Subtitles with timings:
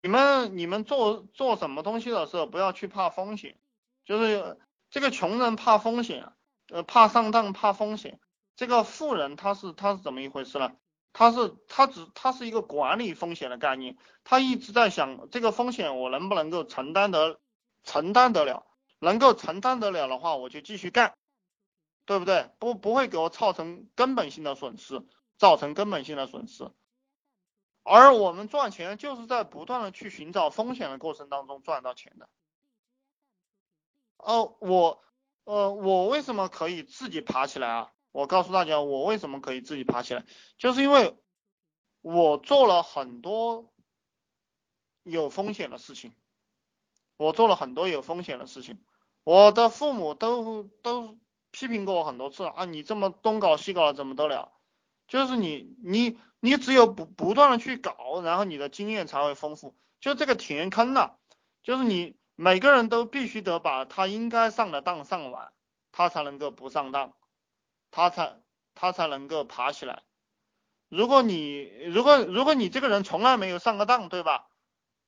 [0.00, 3.58] 你们你们做做什么东西的时候，不要去怕风险，
[4.04, 4.58] 就是
[4.90, 6.32] 这个穷人怕风险，
[6.68, 8.20] 呃，怕上当，怕风险。
[8.56, 10.72] 这个富人他是他是怎么一回事呢？
[11.12, 17.40] 他是他只他是一个管理风险的概念，他一直在想这个风险我能不能够承担得
[17.82, 18.66] 承担得了，
[19.00, 21.16] 能够承担得了的话，我就继续干，
[22.04, 22.50] 对不对？
[22.58, 25.02] 不不会给我造成根本性的损失，
[25.38, 26.70] 造成根本性的损失。
[27.88, 32.28] 而我们赚钱就是在不断的去寻找风险的过程当中赚到钱的。
[34.18, 35.02] 哦，我，
[35.44, 37.92] 呃，我为什么可以自己爬起来啊？
[38.10, 40.24] 我告诉大家，我为什么可以自己爬起来，
[40.56, 41.16] 就是因为
[42.00, 43.72] 我做了很多
[45.02, 46.12] 有风险的事情，
[47.16, 48.78] 我做了很多有风险的事情，
[49.24, 51.16] 我的父母都都
[51.50, 54.52] 批评过我很多次啊，你这么东搞西搞怎么得了？
[55.08, 59.74] 就是你你你只有不不断的去搞，然后你的经验才会丰富。
[60.00, 61.12] 就这个填坑呢，
[61.62, 65.50] 就是你每个人都必须得把他应该上的当上完，
[65.90, 67.14] 他才能够不上当，
[67.90, 68.36] 他才
[68.74, 70.02] 他才能够爬起来。
[70.90, 74.46] 如果你如果如果你这个人从来没有上过当，对吧？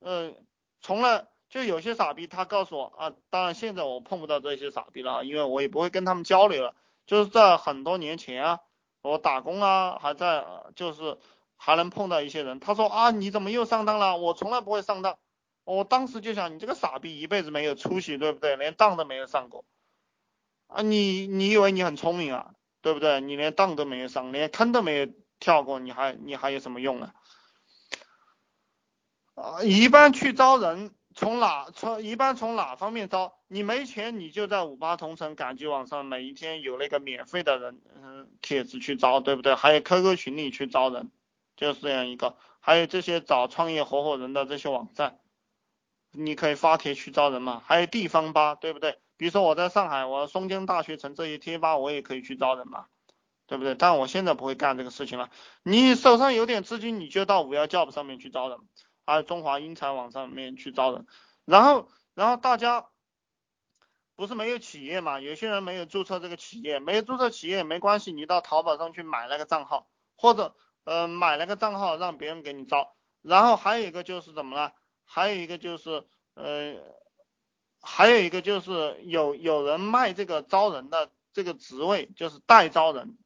[0.00, 0.34] 呃，
[0.82, 6.74] 从来就有些傻逼，他告诉我啊，当然现在我碰不到这些傻逼了，因为我也不会跟他们交流了。
[7.06, 8.60] 就是在很多年前啊。
[9.04, 11.18] 我打工啊，还在，就是
[11.56, 12.58] 还能碰到一些人。
[12.58, 14.16] 他说啊，你怎么又上当了？
[14.16, 15.18] 我从来不会上当。
[15.64, 18.56] 我当时就想，你这个傻逼，一辈子没有出息，对不对？
[18.56, 19.66] 连当都没有上过
[20.68, 20.80] 啊！
[20.80, 22.54] 你你以为你很聪明啊？
[22.80, 23.20] 对不对？
[23.20, 25.06] 你连当都没有上，连坑都没有
[25.38, 27.14] 跳过，你还你还有什么用啊？
[29.34, 30.94] 啊，一般去招人。
[31.14, 33.34] 从哪从一般从哪方面招？
[33.46, 39.54] 你没钱，你就在五八同城、赶集网上每一天有那个免费的人嗯帖子去招，对不对？
[39.54, 41.10] 还有 QQ 群里去招人，
[41.56, 42.36] 就是这样一个。
[42.58, 45.18] 还有这些找创业合伙人的这些网站，
[46.10, 47.62] 你可以发帖去招人嘛。
[47.64, 48.98] 还有地方吧，对不对？
[49.16, 52.86] 比如说我在上海，我松江大学城这些贴吧，我也可以去招人嘛，
[53.46, 53.76] 对不对？
[53.76, 55.30] 但我现在不会干这个事情了。
[55.62, 58.58] 你手上有点资金，你就到五幺 job 上面去招人。
[59.06, 61.06] 还有中华英才网上面去招人，
[61.44, 62.88] 然后，然后大家
[64.16, 65.20] 不是没有企业嘛？
[65.20, 70.54] 有些人没有注册这个企业，没有注册企业没关系，你到淘宝上去买那个账号，或者
[70.84, 72.94] 呃买那个账号让别人给你招。
[73.20, 74.72] 然后还有一个就是怎么了？
[75.04, 76.76] 还有一个就是呃，
[77.82, 83.18] 还有一个就是有有人卖这个招人的这个职位，就是代招人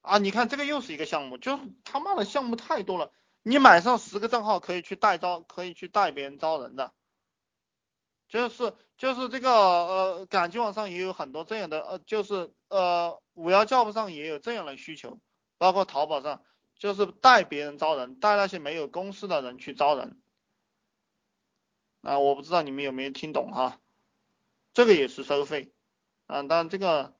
[0.00, 0.18] 啊。
[0.18, 3.12] 你看这个又是一个项目，就是他妈的项目太多了。
[3.48, 6.92] 你买上十个账号可以去代招，可以去代别人招人的，
[8.28, 15.18] 就是就是这个呃，赶集网上也有很多这样的呃，就是呃五幺 job 上也有这样的需求，
[15.56, 16.44] 包括淘宝上
[16.76, 20.20] 就是代别人招人，带那些没有公司的人去招人，
[22.02, 23.80] 啊，我不知道你们有没有听懂哈，
[24.74, 25.72] 这个也是收费，
[26.26, 27.17] 啊，但这个。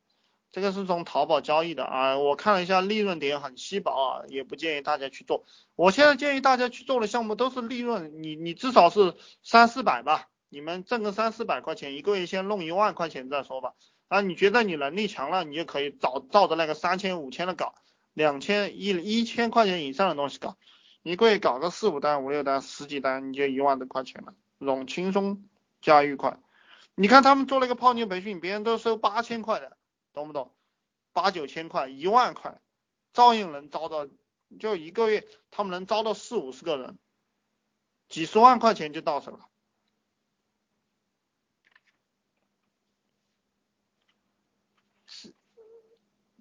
[0.51, 5.45] 这个是从淘宝交易的啊，我看了一下利润点很稀薄啊，也不建议大家去做。
[5.77, 13.75] 我现在建议大家去做的项目都是利润，你你至少是三四百吧，你们挣个三四百块钱，一个月先弄一万块钱再说吧。
[14.09, 17.75] 啊，你觉得你能力强了，你就可以找照着那个三千五千的搞，
[18.15, 20.57] 两千一一千块钱以上的东西搞，
[21.03, 25.45] 一个月搞个四五单、五六单、十几单，你就一万多块钱了，容轻松
[25.83, 26.39] 加愉快。
[26.95, 29.77] 你看他们做了个泡妞培训，别人都收八千块的。
[30.13, 30.53] 懂不懂？
[31.13, 32.61] 八九千块、一万块，
[33.13, 34.07] 照样能招到，
[34.61, 36.99] 就一个月他们能招到四五十个人，
[38.09, 39.49] 几十万块钱就到手了。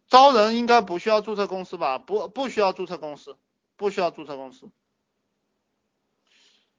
[0.08, 1.98] 招人应该不需要注册公司吧？
[1.98, 3.38] 不，不需要注册公司，
[3.76, 4.70] 不需要注册公司。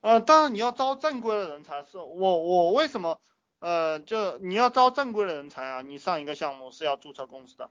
[0.00, 1.98] 呃，当然你要招正规的人才是。
[1.98, 3.20] 我我为什么？
[3.60, 7.70] 呃，就你要招正规的人才啊，你上一个项目是要注册公司的。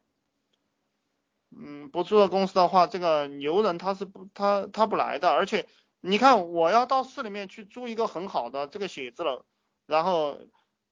[1.55, 5.29] 嗯，不注册公司的话，这个牛人他是不他他不来的。
[5.29, 5.65] 而且
[6.01, 9.45] 你看，我要到市里面去租一个很好的这个写字楼，
[9.85, 10.39] 然后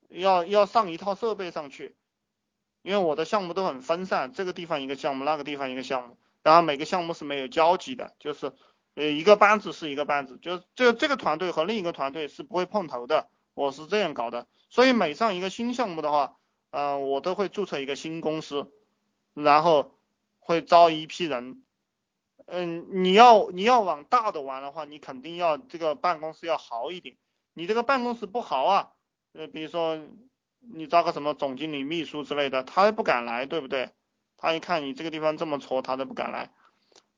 [0.07, 1.97] 要要上一套设备上去，
[2.81, 8.53] 因为我的项目都很分散，这个地方一个项目，那个地方一个项目，然后每个项目是没有交集的，就是
[8.95, 13.27] 呃一个班子是一个班子，就这这个团队和另一个团队是不会碰头的。
[13.55, 16.37] 我是这样搞的，所以每上一个新项目的话，
[16.69, 18.71] 呃，我都会注册一个新公司，
[19.33, 19.97] 然后
[20.39, 21.63] 会招一批人。
[22.45, 27.15] 嗯，你要你要往大的玩的话，你肯定要这个办公室要豪一点。
[27.53, 28.91] 你这个办公室不豪啊，
[29.33, 29.99] 呃，比如说
[30.59, 33.91] 你招个什么总经理、秘书之类的，他不敢来，对不对？
[34.37, 36.51] 他一看你这个地方这么挫，他都不敢来。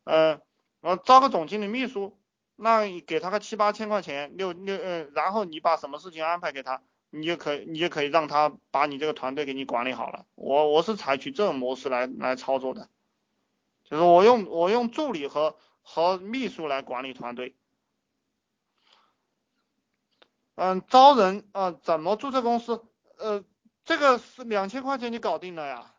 [0.03, 0.39] 呃，
[0.81, 2.15] 我招个总经理、秘书，
[2.59, 6.81] 那你给他个七八千块钱，六六呃，然后你把什么事情安排给他，
[7.11, 10.25] 你就可以你就可以让他把你这个团队给你管理好了。
[10.33, 12.89] 我我是采取这种模式来来操作的，
[13.83, 17.55] 就是我用我用助理和和秘书来管理团队。
[20.55, 22.83] 嗯，招人啊，怎么注册公司？
[23.19, 23.43] 呃，
[23.85, 25.93] 这个是两千块钱就搞定了呀。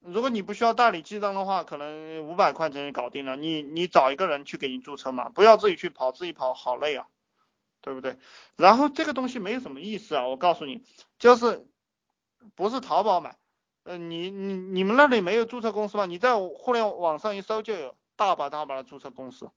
[0.00, 3.36] 如果你不需要代理记账的话，可能五百块钱就搞定了。
[3.36, 7.06] 你你找一个人去给你注册嘛，不要自己去跑，自己跑好累啊，
[7.82, 8.18] 对不对？
[8.56, 10.82] 然后这个东西没有什么意思啊，我告诉你，
[11.18, 11.66] 就是
[12.54, 13.36] 不是淘宝买，
[13.84, 16.06] 嗯，你你你们那里没有注册公司吗？
[16.06, 19.50] 你在互联网上一搜就有大把大把的注册公司。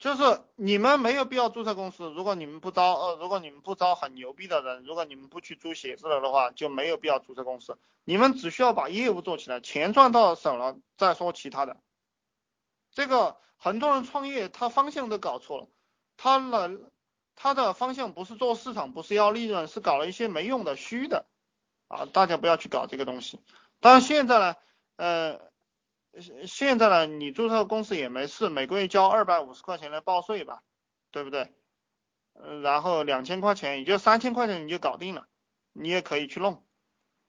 [0.00, 7.76] 就是你们没有必要注册公司，如果你们不招呃，如果你们不招很牛逼的人，如果你们不去租写字楼的话，就没有必要注册公司。
[8.04, 11.76] 你们只需要把业务做起来，钱赚到手了再说其他的。
[12.92, 15.68] 这个很多人创业，他方向都搞错了，
[16.16, 16.80] 他的
[17.36, 21.26] 他的方向不是做市场，不是要利润，是搞了一些没用的虚的
[21.88, 23.38] 啊，大家不要去搞这个东西。
[23.80, 24.56] 但是现在呢，
[24.96, 25.49] 呃。
[26.46, 30.62] 现在呢，你注册公司也没事，每个月交二百五十块钱的报税吧，
[31.10, 31.52] 对不对？
[32.32, 35.26] 嗯然后两千块钱，也就三千块钱你就搞定了，
[35.72, 36.64] 你也可以去弄。